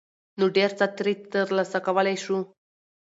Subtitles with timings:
[0.39, 2.37] ،نو ډېر څه ترې ترلاسه کولى شو.